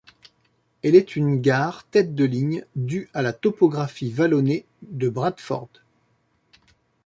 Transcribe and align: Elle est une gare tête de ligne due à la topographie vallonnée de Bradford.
Elle 0.81 0.95
est 0.95 1.15
une 1.15 1.39
gare 1.41 1.83
tête 1.83 2.15
de 2.15 2.23
ligne 2.25 2.65
due 2.75 3.07
à 3.13 3.21
la 3.21 3.33
topographie 3.33 4.09
vallonnée 4.09 4.65
de 4.81 5.09
Bradford. 5.09 5.69